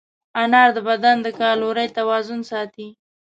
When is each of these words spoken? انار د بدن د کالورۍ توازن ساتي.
انار 0.41 0.69
د 0.75 0.77
بدن 0.89 1.15
د 1.25 1.27
کالورۍ 1.39 1.87
توازن 1.97 2.39
ساتي. 2.51 2.87